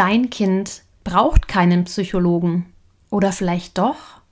[0.00, 2.72] Dein Kind braucht keinen Psychologen.
[3.10, 4.22] Oder vielleicht doch?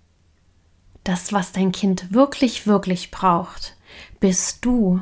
[1.04, 3.76] Das, was dein Kind wirklich, wirklich braucht,
[4.18, 5.00] bist du.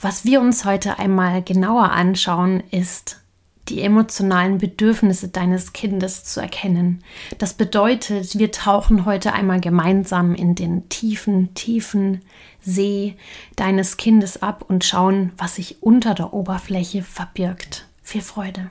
[0.00, 3.24] Was wir uns heute einmal genauer anschauen, ist
[3.68, 7.02] die emotionalen Bedürfnisse deines Kindes zu erkennen.
[7.38, 12.22] Das bedeutet, wir tauchen heute einmal gemeinsam in den tiefen, tiefen
[12.60, 13.16] See
[13.56, 17.88] deines Kindes ab und schauen, was sich unter der Oberfläche verbirgt.
[18.04, 18.70] Viel Freude.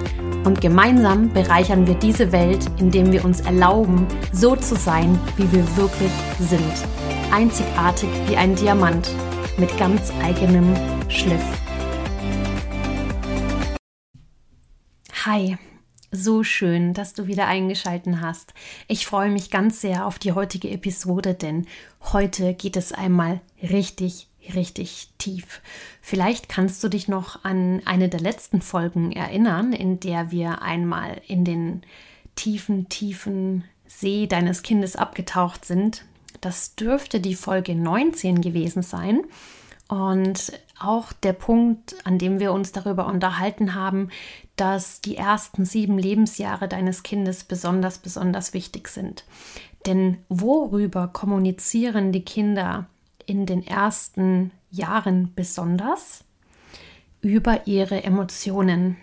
[0.43, 5.77] Und gemeinsam bereichern wir diese Welt, indem wir uns erlauben, so zu sein, wie wir
[5.77, 6.73] wirklich sind.
[7.31, 9.07] Einzigartig wie ein Diamant
[9.57, 10.73] mit ganz eigenem
[11.09, 11.43] Schliff.
[15.25, 15.59] Hi,
[16.09, 18.55] so schön, dass du wieder eingeschalten hast.
[18.87, 21.67] Ich freue mich ganz sehr auf die heutige Episode, denn
[22.13, 25.61] heute geht es einmal richtig, richtig tief.
[26.01, 31.21] Vielleicht kannst du dich noch an eine der letzten Folgen erinnern, in der wir einmal
[31.27, 31.81] in den
[32.35, 36.05] tiefen, tiefen See deines Kindes abgetaucht sind.
[36.39, 39.21] Das dürfte die Folge 19 gewesen sein.
[39.89, 44.09] Und auch der Punkt, an dem wir uns darüber unterhalten haben,
[44.55, 49.25] dass die ersten sieben Lebensjahre deines Kindes besonders, besonders wichtig sind.
[49.85, 52.87] Denn worüber kommunizieren die Kinder
[53.31, 56.25] in den ersten Jahren besonders?
[57.21, 58.97] Über ihre Emotionen.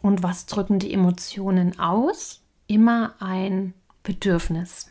[0.00, 2.40] Und was drücken die Emotionen aus?
[2.68, 4.90] Immer ein Bedürfnis.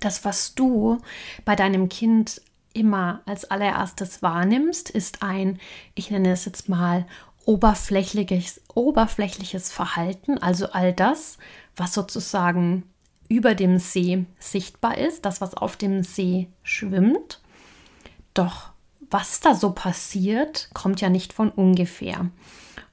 [0.00, 0.98] Das, was du
[1.46, 2.42] bei deinem Kind
[2.74, 5.58] immer als allererstes wahrnimmst, ist ein,
[5.94, 7.06] ich nenne es jetzt mal,
[7.46, 11.38] oberflächliches, oberflächliches Verhalten, also all das,
[11.74, 12.82] was sozusagen
[13.30, 17.40] über dem See sichtbar ist, das, was auf dem See schwimmt.
[18.36, 18.70] Doch
[19.10, 22.28] was da so passiert, kommt ja nicht von ungefähr.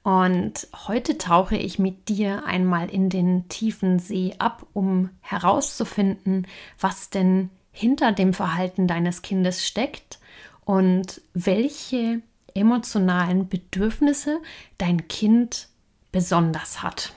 [0.02, 6.46] Und heute tauche ich mit dir einmal in den tiefen See ab, um herauszufinden,
[6.80, 10.18] was denn hinter dem Verhalten deines Kindes steckt
[10.64, 12.22] und welche
[12.54, 14.40] emotionalen Bedürfnisse
[14.78, 15.68] dein Kind
[16.10, 17.12] besonders hat.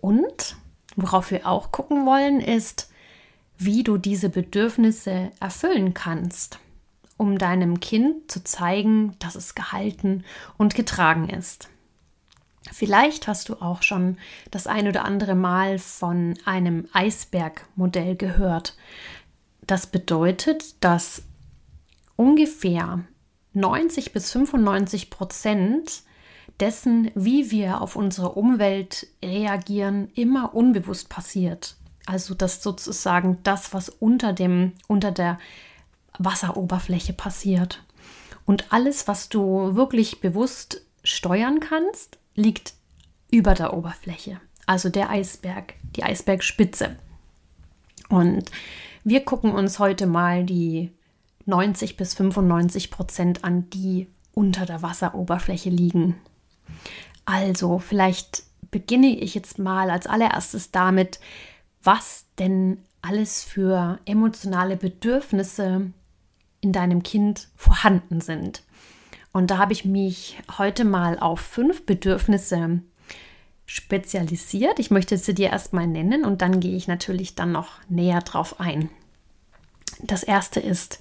[0.00, 0.56] Und
[0.96, 2.90] worauf wir auch gucken wollen, ist,
[3.58, 6.58] wie du diese Bedürfnisse erfüllen kannst,
[7.16, 10.24] um deinem Kind zu zeigen, dass es gehalten
[10.56, 11.68] und getragen ist.
[12.72, 14.16] Vielleicht hast du auch schon
[14.50, 18.76] das ein oder andere Mal von einem Eisbergmodell gehört.
[19.66, 21.22] Das bedeutet, dass
[22.16, 23.04] ungefähr
[23.52, 26.02] 90 bis 95 Prozent
[26.60, 31.76] dessen, wie wir auf unsere Umwelt reagieren, immer unbewusst passiert.
[32.06, 35.38] Also dass sozusagen das, was unter dem, unter der
[36.18, 37.82] Wasseroberfläche passiert.
[38.46, 42.74] Und alles, was du wirklich bewusst steuern kannst, liegt
[43.30, 44.40] über der Oberfläche.
[44.66, 46.96] Also der Eisberg, die Eisbergspitze.
[48.08, 48.50] Und
[49.02, 50.90] wir gucken uns heute mal die
[51.46, 56.16] 90 bis 95 Prozent an, die unter der Wasseroberfläche liegen.
[57.24, 61.20] Also, vielleicht beginne ich jetzt mal als allererstes damit,
[61.82, 65.92] was denn alles für emotionale Bedürfnisse
[66.64, 68.62] in deinem Kind vorhanden sind.
[69.32, 72.80] Und da habe ich mich heute mal auf fünf Bedürfnisse
[73.66, 74.78] spezialisiert.
[74.78, 78.60] Ich möchte sie dir erstmal nennen und dann gehe ich natürlich dann noch näher drauf
[78.60, 78.88] ein.
[80.00, 81.00] Das erste ist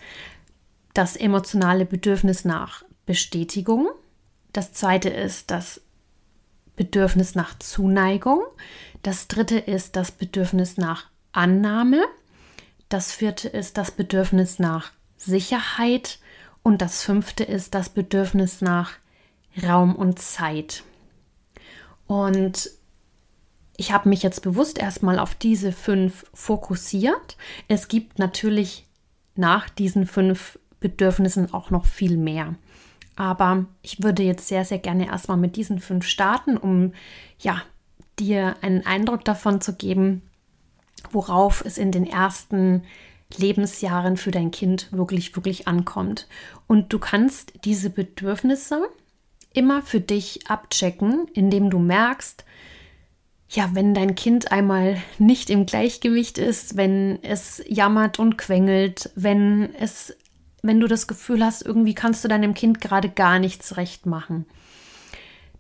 [0.94, 3.88] das emotionale Bedürfnis nach Bestätigung.
[4.51, 5.81] Das zweite ist das
[6.75, 8.41] Bedürfnis nach Zuneigung.
[9.01, 12.04] Das dritte ist das Bedürfnis nach Annahme.
[12.89, 14.92] Das vierte ist das Bedürfnis nach
[15.25, 16.20] Sicherheit.
[16.62, 18.94] Und das fünfte ist das Bedürfnis nach
[19.62, 20.84] Raum und Zeit.
[22.08, 22.70] Und
[23.75, 27.38] ich habe mich jetzt bewusst erstmal auf diese fünf fokussiert.
[27.68, 28.86] Es gibt natürlich
[29.36, 32.56] nach diesen fünf Bedürfnissen auch noch viel mehr.
[33.16, 36.94] Aber ich würde jetzt sehr, sehr gerne erstmal mit diesen fünf starten, um
[37.40, 37.62] ja,
[38.20, 40.22] dir einen Eindruck davon zu geben,
[41.12, 42.84] worauf es in den ersten
[43.38, 46.27] Lebensjahren für dein Kind wirklich, wirklich ankommt.
[46.68, 48.88] Und du kannst diese Bedürfnisse
[49.53, 52.44] immer für dich abchecken, indem du merkst,
[53.50, 59.74] ja, wenn dein Kind einmal nicht im Gleichgewicht ist, wenn es jammert und quengelt, wenn
[59.75, 60.15] es,
[60.63, 64.45] wenn du das Gefühl hast, irgendwie kannst du deinem Kind gerade gar nichts recht machen,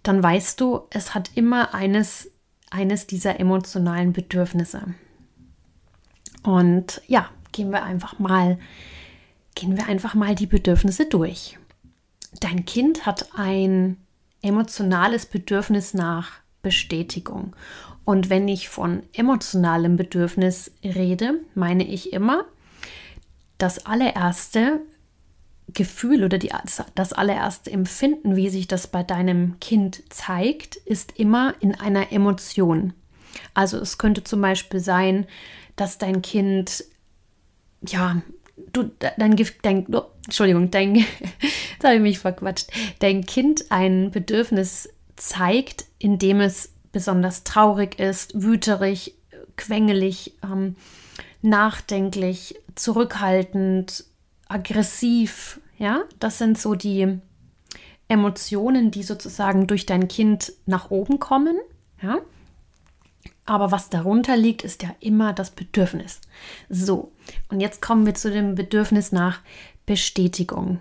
[0.01, 2.31] dann weißt du, es hat immer eines,
[2.71, 4.95] eines dieser emotionalen Bedürfnisse.
[6.41, 8.59] Und ja, gehen wir einfach mal,
[9.55, 11.57] gehen wir einfach mal die Bedürfnisse durch.
[12.39, 13.97] Dein Kind hat ein
[14.41, 17.55] emotionales Bedürfnis nach Bestätigung.
[18.05, 22.45] Und wenn ich von emotionalem Bedürfnis rede, meine ich immer,
[23.57, 24.81] das allererste
[25.73, 26.51] Gefühl oder die,
[26.95, 32.93] das allererste Empfinden, wie sich das bei deinem Kind zeigt, ist immer in einer Emotion.
[33.53, 35.25] Also es könnte zum Beispiel sein,
[35.75, 36.83] dass dein Kind,
[37.87, 38.21] ja,
[38.71, 42.69] du, dein, dein, oh, Entschuldigung, dein, jetzt habe ich mich verquatscht,
[42.99, 49.15] dein Kind ein Bedürfnis zeigt, indem es besonders traurig ist, wüterig,
[49.55, 50.75] quengelig, ähm,
[51.41, 54.05] nachdenklich, zurückhaltend,
[54.47, 55.59] aggressiv.
[55.77, 57.19] Ja, das sind so die
[58.07, 61.57] Emotionen, die sozusagen durch dein Kind nach oben kommen.
[62.01, 62.19] Ja,
[63.45, 66.21] aber was darunter liegt, ist ja immer das Bedürfnis.
[66.69, 67.11] So,
[67.49, 69.39] und jetzt kommen wir zu dem Bedürfnis nach
[69.85, 70.79] Bestätigung.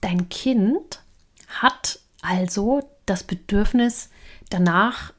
[0.00, 1.00] Dein Kind
[1.48, 4.10] hat also das Bedürfnis
[4.50, 5.12] danach,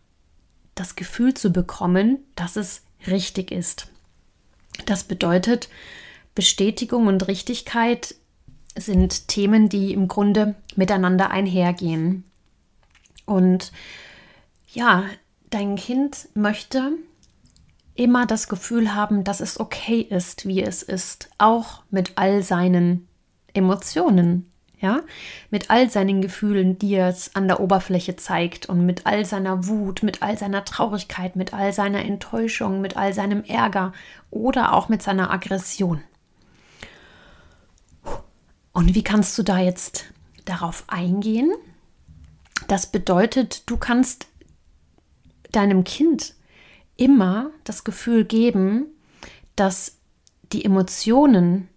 [0.74, 3.88] das Gefühl zu bekommen, dass es richtig ist.
[4.86, 5.69] Das bedeutet,
[6.33, 8.15] Bestätigung und Richtigkeit
[8.77, 12.25] sind Themen, die im Grunde miteinander einhergehen.
[13.25, 13.71] Und
[14.74, 15.06] ja,
[15.56, 16.92] dein Kind möchte
[17.94, 23.07] immer das Gefühl haben, dass es okay ist, wie es ist, auch mit all seinen
[23.54, 25.00] Emotionen, ja,
[25.52, 30.04] mit all seinen Gefühlen, die er an der Oberfläche zeigt und mit all seiner Wut,
[30.04, 33.94] mit all seiner Traurigkeit, mit all seiner Enttäuschung, mit all seinem Ärger
[34.31, 36.02] oder auch mit seiner Aggression.
[38.74, 40.04] Und wie kannst du da jetzt
[40.44, 41.54] darauf eingehen?
[42.68, 44.28] Das bedeutet, du kannst
[45.56, 46.34] deinem Kind
[46.98, 48.88] immer das Gefühl geben,
[49.56, 49.98] dass
[50.52, 51.69] die Emotionen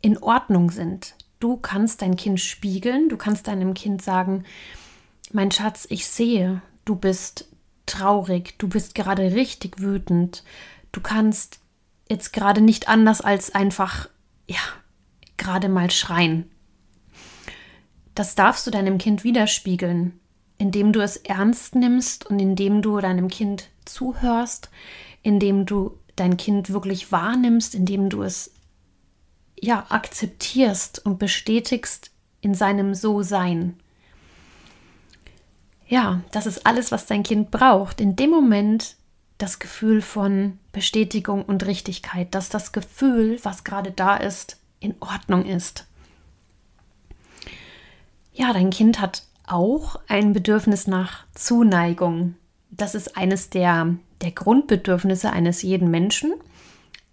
[0.00, 1.14] in Ordnung sind.
[1.40, 4.44] Du kannst dein Kind spiegeln, du kannst deinem Kind sagen,
[5.32, 7.48] mein Schatz, ich sehe, du bist
[7.86, 10.44] traurig, du bist gerade richtig wütend,
[10.92, 11.60] du kannst
[12.08, 14.08] jetzt gerade nicht anders als einfach,
[14.46, 14.60] ja,
[15.36, 16.50] gerade mal schreien.
[18.14, 20.20] Das darfst du deinem Kind widerspiegeln
[20.58, 24.70] indem du es ernst nimmst und indem du deinem Kind zuhörst,
[25.22, 28.52] indem du dein Kind wirklich wahrnimmst, indem du es
[29.60, 32.10] ja akzeptierst und bestätigst
[32.40, 33.76] in seinem So-Sein.
[35.86, 38.00] Ja, das ist alles, was dein Kind braucht.
[38.00, 38.96] In dem Moment
[39.38, 45.44] das Gefühl von Bestätigung und Richtigkeit, dass das Gefühl, was gerade da ist, in Ordnung
[45.44, 45.86] ist.
[48.32, 52.34] Ja, dein Kind hat auch ein Bedürfnis nach Zuneigung.
[52.70, 56.32] Das ist eines der, der Grundbedürfnisse eines jeden Menschen.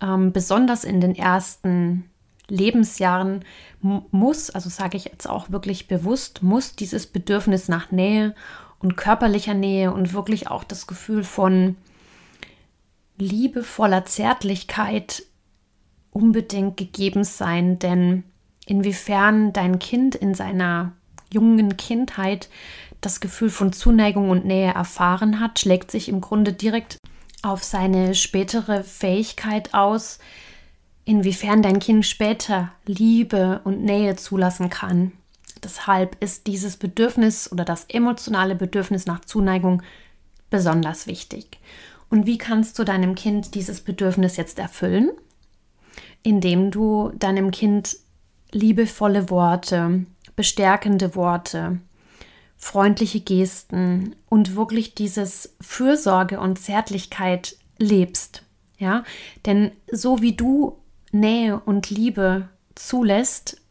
[0.01, 2.05] Ähm, besonders in den ersten
[2.47, 3.45] Lebensjahren
[3.79, 8.35] muss, also sage ich jetzt auch wirklich bewusst, muss dieses Bedürfnis nach Nähe
[8.79, 11.77] und körperlicher Nähe und wirklich auch das Gefühl von
[13.17, 15.23] liebevoller Zärtlichkeit
[16.11, 18.23] unbedingt gegeben sein, denn
[18.65, 20.93] inwiefern dein Kind in seiner
[21.33, 22.49] jungen Kindheit
[23.01, 26.97] das Gefühl von Zuneigung und Nähe erfahren hat, schlägt sich im Grunde direkt
[27.41, 30.19] auf seine spätere Fähigkeit aus,
[31.05, 35.11] inwiefern dein Kind später Liebe und Nähe zulassen kann.
[35.63, 39.81] Deshalb ist dieses Bedürfnis oder das emotionale Bedürfnis nach Zuneigung
[40.49, 41.59] besonders wichtig.
[42.09, 45.11] Und wie kannst du deinem Kind dieses Bedürfnis jetzt erfüllen?
[46.23, 47.97] Indem du deinem Kind
[48.51, 51.79] liebevolle Worte, bestärkende Worte,
[52.57, 58.43] freundliche Gesten und wirklich dieses Fürsorge und Zärtlichkeit lebst.
[58.77, 59.03] Ja,
[59.45, 60.79] denn so wie du
[61.11, 63.61] Nähe und Liebe zulässt,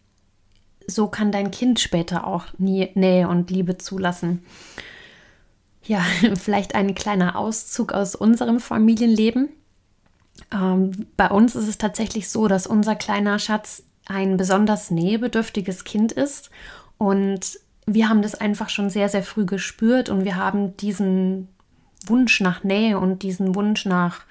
[0.87, 4.45] so kann dein Kind später auch Nähe und Liebe zulassen.
[5.85, 9.49] Ja, vielleicht ein kleiner Auszug aus unserem Familienleben.
[10.53, 16.13] Ähm, bei uns ist es tatsächlich so, dass unser kleiner Schatz ein besonders nähebedürftiges Kind
[16.13, 16.51] ist.
[16.99, 21.49] Und wir haben das einfach schon sehr, sehr früh gespürt und wir haben diesen
[22.07, 24.23] Wunsch nach Nähe und diesen Wunsch nach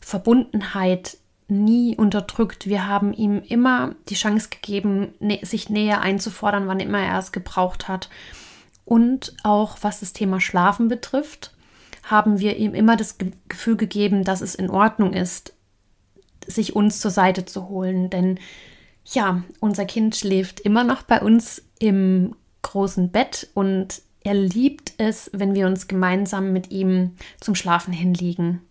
[0.00, 2.66] Verbundenheit nie unterdrückt.
[2.66, 7.88] Wir haben ihm immer die Chance gegeben, sich Nähe einzufordern, wann immer er es gebraucht
[7.88, 8.10] hat.
[8.84, 11.54] Und auch was das Thema Schlafen betrifft,
[12.04, 13.16] haben wir ihm immer das
[13.48, 15.54] Gefühl gegeben, dass es in Ordnung ist,
[16.46, 18.10] sich uns zur Seite zu holen.
[18.10, 18.38] Denn
[19.12, 25.30] ja, unser Kind schläft immer noch bei uns im großen Bett und er liebt es,
[25.32, 28.62] wenn wir uns gemeinsam mit ihm zum Schlafen hinlegen.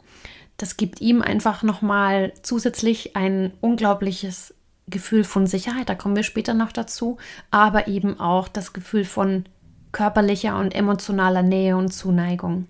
[0.58, 4.54] Das gibt ihm einfach nochmal zusätzlich ein unglaubliches
[4.88, 7.18] Gefühl von Sicherheit, da kommen wir später noch dazu,
[7.50, 9.46] aber eben auch das Gefühl von
[9.92, 12.68] körperlicher und emotionaler Nähe und Zuneigung.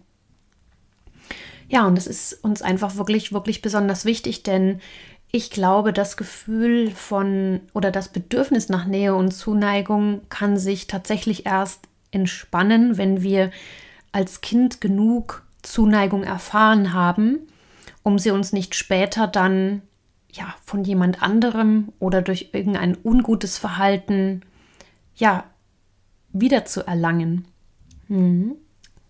[1.68, 4.80] Ja, und es ist uns einfach wirklich, wirklich besonders wichtig, denn
[5.36, 11.46] ich glaube, das Gefühl von oder das Bedürfnis nach Nähe und Zuneigung kann sich tatsächlich
[11.46, 13.52] erst entspannen, wenn wir
[14.14, 17.40] als Kind genug Zuneigung erfahren haben,
[18.02, 19.82] um sie uns nicht später dann
[20.32, 24.40] ja von jemand anderem oder durch irgendein ungutes Verhalten
[25.18, 25.44] ja
[26.32, 27.46] wieder zu erlangen.
[28.08, 28.56] Mhm.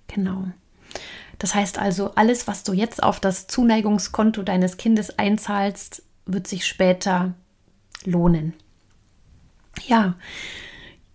[0.07, 0.45] Genau.
[1.37, 6.65] Das heißt also, alles, was du jetzt auf das Zuneigungskonto deines Kindes einzahlst, wird sich
[6.65, 7.33] später
[8.03, 8.53] lohnen.
[9.87, 10.15] Ja,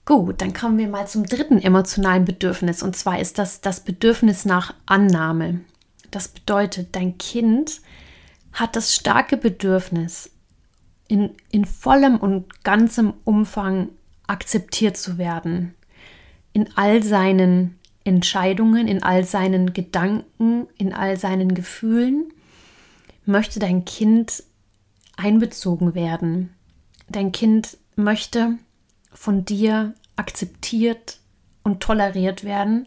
[0.05, 4.45] gut, dann kommen wir mal zum dritten emotionalen Bedürfnis und zwar ist das das Bedürfnis
[4.45, 5.61] nach Annahme.
[6.11, 7.81] Das bedeutet, dein Kind
[8.53, 10.31] hat das starke Bedürfnis,
[11.11, 13.89] in, in vollem und ganzem Umfang
[14.29, 15.75] akzeptiert zu werden,
[16.53, 22.33] in all seinen Entscheidungen, in all seinen Gedanken, in all seinen Gefühlen,
[23.27, 24.45] möchte dein Kind
[25.21, 26.55] einbezogen werden.
[27.09, 28.59] Dein Kind möchte
[29.13, 31.19] von dir akzeptiert
[31.63, 32.87] und toleriert werden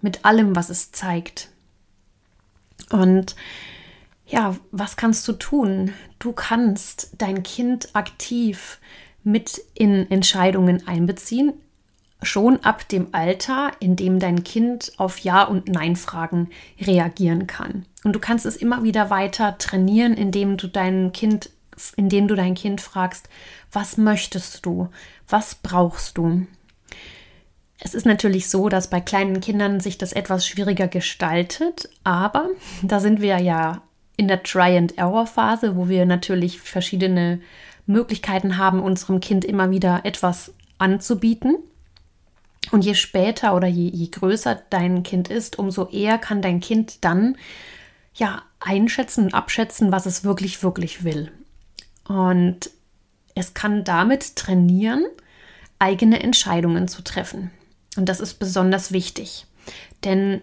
[0.00, 1.48] mit allem, was es zeigt.
[2.90, 3.36] Und
[4.26, 5.92] ja, was kannst du tun?
[6.18, 8.78] Du kannst dein Kind aktiv
[9.22, 11.52] mit in Entscheidungen einbeziehen,
[12.22, 16.50] schon ab dem Alter, in dem dein Kind auf Ja- und Nein-Fragen
[16.80, 17.86] reagieren kann.
[18.04, 21.50] Und du kannst es immer wieder weiter trainieren, indem du dein Kind
[21.96, 23.28] indem du dein Kind fragst,
[23.72, 24.88] was möchtest du?
[25.28, 26.46] Was brauchst du?
[27.78, 32.48] Es ist natürlich so, dass bei kleinen Kindern sich das etwas schwieriger gestaltet, aber
[32.82, 33.82] da sind wir ja
[34.16, 37.40] in der Try-and-Error-Phase, wo wir natürlich verschiedene
[37.86, 41.56] Möglichkeiten haben, unserem Kind immer wieder etwas anzubieten.
[42.70, 47.02] Und je später oder je, je größer dein Kind ist, umso eher kann dein Kind
[47.02, 47.36] dann
[48.14, 51.32] ja einschätzen und abschätzen, was es wirklich, wirklich will.
[52.06, 52.70] Und
[53.34, 55.04] es kann damit trainieren,
[55.78, 57.50] eigene Entscheidungen zu treffen.
[57.96, 59.46] Und das ist besonders wichtig,
[60.04, 60.42] denn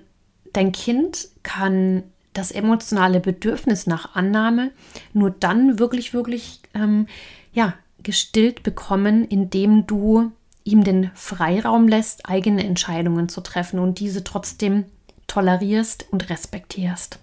[0.54, 4.72] dein Kind kann das emotionale Bedürfnis nach Annahme
[5.14, 7.08] nur dann wirklich, wirklich ähm,
[7.54, 7.74] ja,
[8.04, 10.32] gestillt bekommen, indem du
[10.64, 14.86] ihm den Freiraum lässt, eigene Entscheidungen zu treffen und diese trotzdem
[15.28, 17.20] tolerierst und respektierst.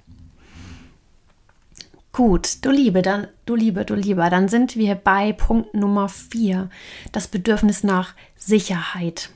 [2.15, 6.71] Gut, du Liebe, dann, du Liebe, du Lieber, dann sind wir bei Punkt Nummer 4,
[7.11, 9.31] das Bedürfnis nach Sicherheit.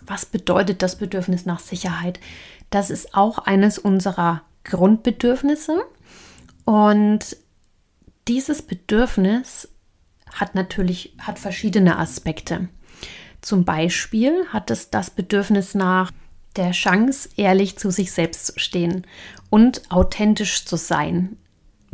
[0.00, 2.18] Was bedeutet das Bedürfnis nach Sicherheit?
[2.70, 5.84] Das ist auch eines unserer Grundbedürfnisse
[6.64, 7.36] und
[8.26, 9.68] dieses Bedürfnis
[10.32, 12.68] hat natürlich hat verschiedene Aspekte.
[13.40, 16.10] Zum Beispiel hat es das Bedürfnis nach
[16.56, 19.06] der Chance, ehrlich zu sich selbst zu stehen
[19.48, 21.36] und authentisch zu sein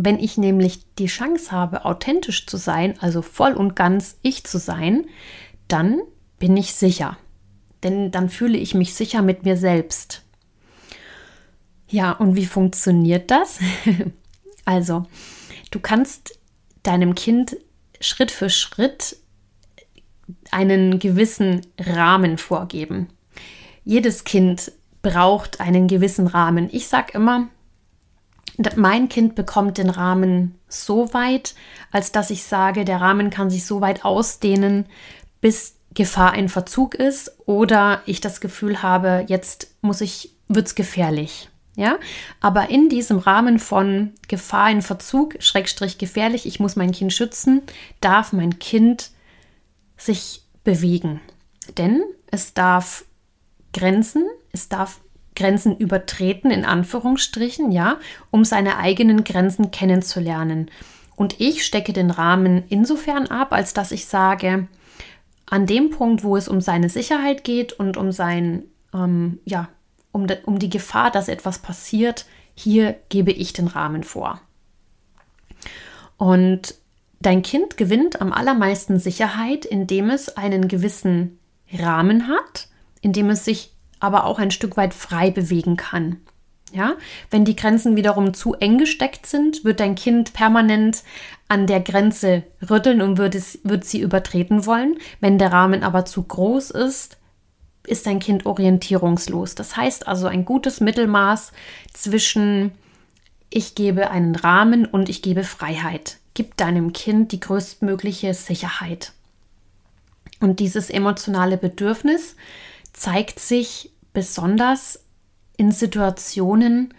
[0.04, 4.58] wenn ich nämlich die Chance habe, authentisch zu sein, also voll und ganz ich zu
[4.58, 5.06] sein,
[5.68, 6.00] dann
[6.40, 7.18] bin ich sicher.
[7.84, 10.22] Denn dann fühle ich mich sicher mit mir selbst.
[11.88, 13.60] Ja, und wie funktioniert das?
[14.64, 15.04] also,
[15.70, 16.40] du kannst
[16.82, 17.56] deinem Kind
[18.00, 19.16] Schritt für Schritt
[20.50, 23.06] einen gewissen Rahmen vorgeben.
[23.84, 26.68] Jedes Kind braucht einen gewissen Rahmen.
[26.72, 27.48] Ich sage immer,
[28.76, 31.54] mein Kind bekommt den Rahmen so weit,
[31.90, 34.86] als dass ich sage, der Rahmen kann sich so weit ausdehnen,
[35.40, 41.48] bis Gefahr ein Verzug ist oder ich das Gefühl habe, jetzt muss ich, wird's gefährlich.
[41.74, 41.98] Ja,
[42.40, 47.62] aber in diesem Rahmen von Gefahr in Verzug, Schrägstrich gefährlich, ich muss mein Kind schützen,
[48.02, 49.10] darf mein Kind
[49.96, 51.20] sich bewegen.
[51.78, 53.06] Denn es darf
[53.72, 55.00] Grenzen, es darf
[55.34, 57.98] Grenzen übertreten, in Anführungsstrichen, ja,
[58.30, 60.70] um seine eigenen Grenzen kennenzulernen.
[61.16, 64.68] Und ich stecke den Rahmen insofern ab, als dass ich sage,
[65.46, 69.68] an dem Punkt, wo es um seine Sicherheit geht und um sein, ähm, ja,
[70.10, 74.40] um, de, um die Gefahr, dass etwas passiert, hier gebe ich den Rahmen vor.
[76.16, 76.74] Und
[77.20, 81.38] dein Kind gewinnt am allermeisten Sicherheit, indem es einen gewissen
[81.72, 82.68] Rahmen hat,
[83.00, 86.16] indem es sich aber auch ein Stück weit frei bewegen kann.
[86.72, 86.94] Ja,
[87.30, 91.02] wenn die Grenzen wiederum zu eng gesteckt sind, wird dein Kind permanent
[91.48, 94.96] an der Grenze rütteln und wird, es, wird sie übertreten wollen.
[95.20, 97.18] Wenn der Rahmen aber zu groß ist,
[97.86, 99.54] ist dein Kind orientierungslos.
[99.54, 101.52] Das heißt also ein gutes Mittelmaß
[101.92, 102.72] zwischen
[103.50, 106.16] ich gebe einen Rahmen und ich gebe Freiheit.
[106.32, 109.12] Gib deinem Kind die größtmögliche Sicherheit.
[110.40, 112.34] Und dieses emotionale Bedürfnis
[112.92, 115.04] zeigt sich besonders
[115.56, 116.94] in Situationen,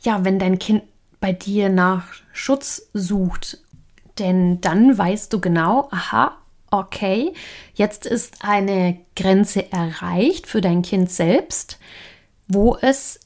[0.00, 0.82] ja, wenn dein Kind
[1.20, 3.58] bei dir nach Schutz sucht.
[4.18, 6.36] Denn dann weißt du genau, aha,
[6.70, 7.32] okay,
[7.74, 11.78] jetzt ist eine Grenze erreicht für dein Kind selbst,
[12.48, 13.20] wo es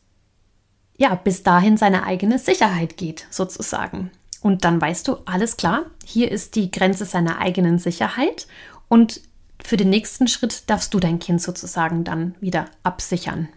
[0.96, 4.10] ja bis dahin seine eigene Sicherheit geht, sozusagen.
[4.40, 8.46] Und dann weißt du, alles klar, hier ist die Grenze seiner eigenen Sicherheit
[8.88, 9.22] und
[9.64, 13.48] für den nächsten Schritt darfst du dein Kind sozusagen dann wieder absichern.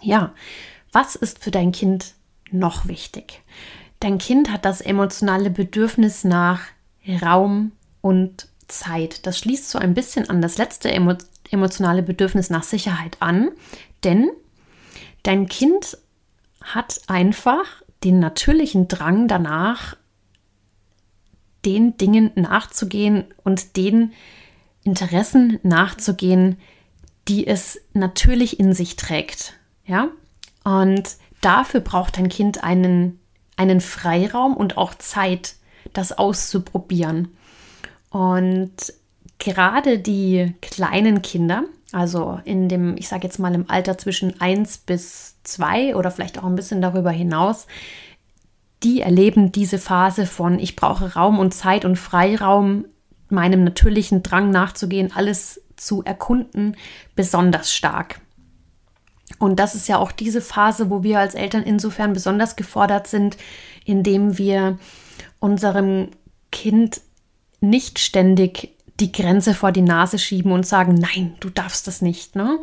[0.00, 0.34] Ja,
[0.90, 2.14] was ist für dein Kind
[2.50, 3.40] noch wichtig?
[4.00, 6.62] Dein Kind hat das emotionale Bedürfnis nach
[7.22, 9.26] Raum und Zeit.
[9.26, 11.14] Das schließt so ein bisschen an das letzte emo
[11.50, 13.50] emotionale Bedürfnis nach Sicherheit an,
[14.04, 14.30] denn
[15.22, 15.98] dein Kind
[16.62, 19.96] hat einfach den natürlichen Drang danach,
[21.66, 24.12] den Dingen nachzugehen und den
[24.84, 26.58] Interessen nachzugehen,
[27.28, 29.54] die es natürlich in sich trägt.
[29.86, 30.08] Ja?
[30.64, 33.20] Und dafür braucht dein Kind einen,
[33.56, 35.56] einen Freiraum und auch Zeit,
[35.92, 37.28] das auszuprobieren.
[38.10, 38.72] Und
[39.38, 44.78] gerade die kleinen Kinder, also in dem, ich sage jetzt mal im Alter zwischen 1
[44.78, 47.66] bis 2 oder vielleicht auch ein bisschen darüber hinaus,
[48.82, 52.84] die erleben diese Phase von ich brauche Raum und Zeit und Freiraum,
[53.32, 56.76] meinem natürlichen Drang nachzugehen, alles zu erkunden,
[57.16, 58.20] besonders stark.
[59.38, 63.36] Und das ist ja auch diese Phase, wo wir als Eltern insofern besonders gefordert sind,
[63.84, 64.78] indem wir
[65.40, 66.10] unserem
[66.52, 67.00] Kind
[67.60, 72.36] nicht ständig die Grenze vor die Nase schieben und sagen, nein, du darfst das nicht.
[72.36, 72.58] Ne?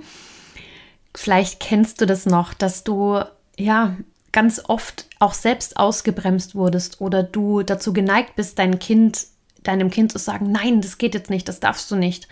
[1.14, 3.20] Vielleicht kennst du das noch, dass du
[3.58, 3.98] ja
[4.32, 9.26] ganz oft auch selbst ausgebremst wurdest oder du dazu geneigt bist, dein Kind,
[9.64, 12.28] deinem Kind zu sagen, nein, das geht jetzt nicht, das darfst du nicht.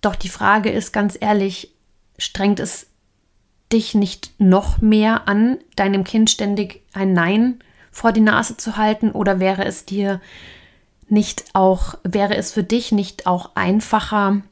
[0.00, 1.72] Doch die Frage ist ganz ehrlich,
[2.18, 2.88] strengt es
[3.72, 9.10] dich nicht noch mehr an, deinem Kind ständig ein Nein vor die Nase zu halten
[9.10, 10.20] oder wäre es dir
[11.08, 14.42] nicht auch, wäre es für dich nicht auch einfacher,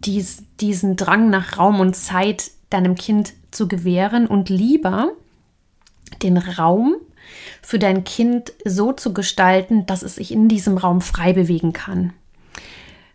[0.00, 5.12] dies, diesen Drang nach Raum und Zeit deinem Kind zu gewähren und lieber
[6.22, 6.96] den Raum
[7.62, 12.12] für dein Kind so zu gestalten, dass es sich in diesem Raum frei bewegen kann.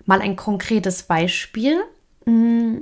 [0.05, 1.77] Mal ein konkretes Beispiel.
[2.25, 2.79] Hm,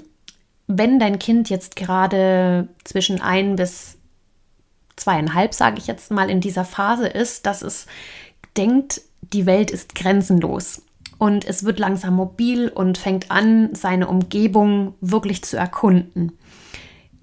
[0.68, 3.98] wenn dein Kind jetzt gerade zwischen ein bis
[4.96, 7.86] zweieinhalb, sage ich jetzt mal, in dieser Phase ist, dass es
[8.58, 10.82] denkt, die Welt ist grenzenlos
[11.18, 16.38] und es wird langsam mobil und fängt an, seine Umgebung wirklich zu erkunden.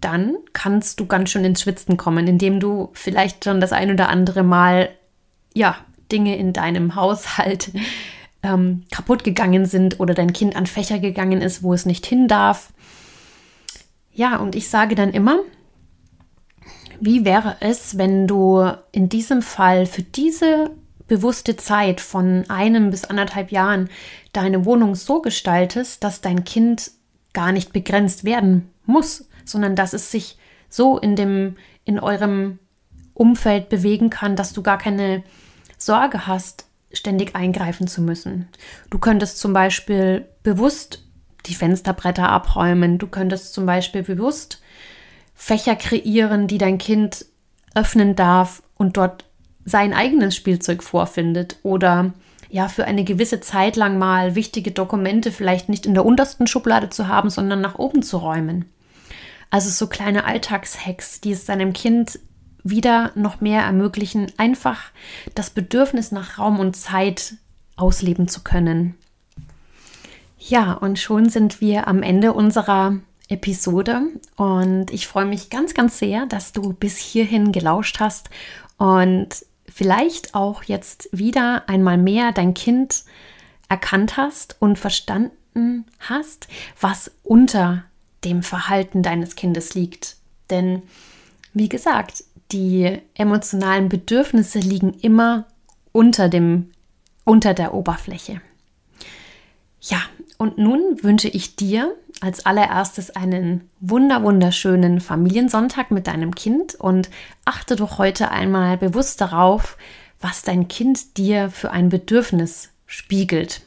[0.04, 4.10] Dann kannst du ganz schön ins Schwitzen kommen, indem du vielleicht schon das ein oder
[4.10, 4.90] andere Mal
[5.54, 5.76] ja
[6.12, 7.72] Dinge in deinem Haushalt
[8.42, 12.28] ähm, kaputt gegangen sind oder dein Kind an Fächer gegangen ist, wo es nicht hin
[12.28, 12.74] darf.
[14.12, 15.38] Ja, und ich sage dann immer,
[17.00, 20.70] wie wäre es, wenn du in diesem Fall für diese
[21.08, 23.88] bewusste Zeit von einem bis anderthalb Jahren
[24.34, 26.90] deine Wohnung so gestaltest, dass dein Kind
[27.32, 32.58] gar nicht begrenzt werden muss, sondern dass es sich so in dem in eurem
[33.14, 35.22] Umfeld bewegen kann, dass du gar keine
[35.78, 38.48] Sorge hast, ständig eingreifen zu müssen.
[38.90, 41.04] Du könntest zum Beispiel bewusst
[41.46, 42.98] die Fensterbretter abräumen.
[42.98, 44.62] Du könntest zum Beispiel bewusst
[45.34, 47.26] Fächer kreieren, die dein Kind
[47.74, 49.24] öffnen darf und dort
[49.64, 52.12] sein eigenes Spielzeug vorfindet oder
[52.50, 56.88] ja, für eine gewisse Zeit lang mal wichtige Dokumente vielleicht nicht in der untersten Schublade
[56.88, 58.66] zu haben, sondern nach oben zu räumen.
[59.54, 62.18] Also so kleine Alltagshacks, die es seinem Kind
[62.64, 64.80] wieder noch mehr ermöglichen, einfach
[65.36, 67.36] das Bedürfnis nach Raum und Zeit
[67.76, 68.96] ausleben zu können.
[70.40, 74.02] Ja, und schon sind wir am Ende unserer Episode
[74.34, 78.30] und ich freue mich ganz, ganz sehr, dass du bis hierhin gelauscht hast
[78.76, 79.28] und
[79.72, 83.04] vielleicht auch jetzt wieder einmal mehr dein Kind
[83.68, 86.48] erkannt hast und verstanden hast,
[86.80, 87.84] was unter
[88.24, 90.16] dem Verhalten deines Kindes liegt.
[90.50, 90.82] Denn
[91.52, 95.46] wie gesagt, die emotionalen Bedürfnisse liegen immer
[95.92, 96.70] unter dem
[97.24, 98.40] unter der Oberfläche.
[99.80, 99.98] Ja,
[100.38, 107.10] und nun wünsche ich dir als allererstes einen wunder wunderschönen Familiensonntag mit deinem Kind und
[107.44, 109.76] achte doch heute einmal bewusst darauf,
[110.20, 113.62] was dein Kind dir für ein Bedürfnis spiegelt.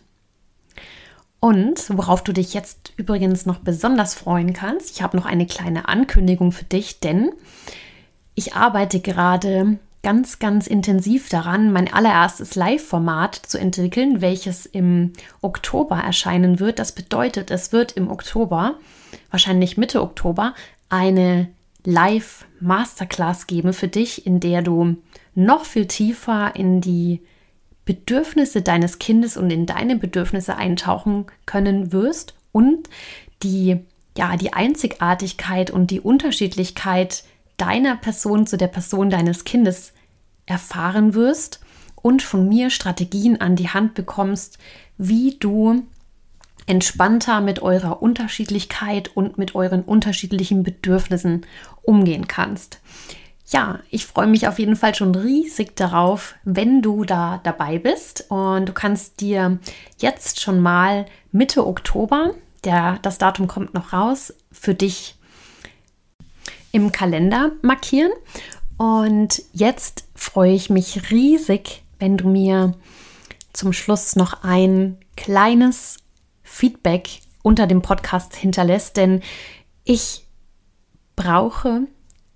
[1.39, 5.87] Und worauf du dich jetzt übrigens noch besonders freuen kannst, ich habe noch eine kleine
[5.87, 7.31] Ankündigung für dich, denn
[8.33, 15.97] ich arbeite gerade ganz, ganz intensiv daran, mein allererstes Live-Format zu entwickeln, welches im Oktober
[15.97, 16.79] erscheinen wird.
[16.79, 18.75] Das bedeutet, es wird im Oktober,
[19.31, 20.53] wahrscheinlich Mitte Oktober,
[20.89, 21.49] eine
[21.83, 24.97] Live-Masterclass geben für dich, in der du
[25.35, 27.21] noch viel tiefer in die
[27.87, 32.89] Bedürfnisse deines Kindes und in deine Bedürfnisse eintauchen können wirst und
[33.41, 33.77] die
[34.17, 37.23] ja die Einzigartigkeit und die Unterschiedlichkeit
[37.55, 39.93] deiner Person zu der Person deines Kindes
[40.45, 41.61] erfahren wirst
[41.95, 44.57] und von mir Strategien an die Hand bekommst,
[44.97, 45.83] wie du
[46.65, 51.45] entspannter mit eurer Unterschiedlichkeit und mit euren unterschiedlichen Bedürfnissen
[51.83, 52.81] umgehen kannst
[53.49, 58.25] ja, ich freue mich auf jeden Fall schon riesig darauf, wenn du da dabei bist.
[58.29, 59.59] Und du kannst dir
[59.99, 62.33] jetzt schon mal Mitte Oktober,
[62.65, 65.15] der, das Datum kommt noch raus, für dich
[66.73, 68.11] im Kalender markieren.
[68.75, 72.73] Und jetzt freue ich mich riesig, wenn du mir
[73.53, 75.97] zum Schluss noch ein kleines
[76.43, 79.21] Feedback unter dem Podcast hinterlässt, denn
[79.85, 80.25] ich
[81.15, 81.87] brauche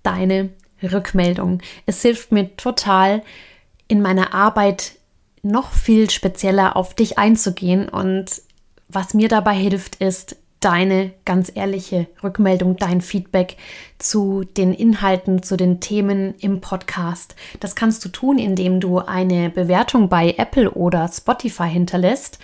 [0.02, 0.50] deine
[0.82, 1.60] Rückmeldung.
[1.86, 3.22] Es hilft mir total
[3.88, 4.92] in meiner Arbeit
[5.42, 8.42] noch viel spezieller auf dich einzugehen und
[8.88, 13.56] was mir dabei hilft, ist deine ganz ehrliche Rückmeldung, dein Feedback
[13.98, 17.34] zu den Inhalten, zu den Themen im Podcast.
[17.58, 22.38] Das kannst du tun, indem du eine Bewertung bei Apple oder Spotify hinterlässt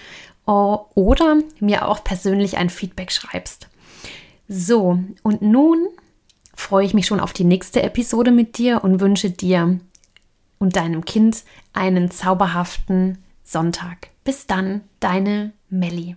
[0.46, 3.68] oder mir auch persönlich ein Feedback schreibst.
[4.48, 5.88] So, und nun
[6.58, 9.78] freue ich mich schon auf die nächste Episode mit dir und wünsche dir
[10.58, 14.08] und deinem Kind einen zauberhaften Sonntag.
[14.24, 16.16] Bis dann, deine Melli.